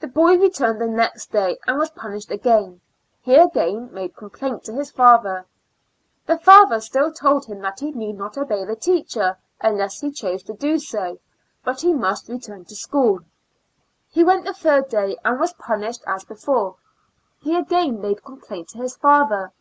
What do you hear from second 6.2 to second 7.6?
bis father, the father still told him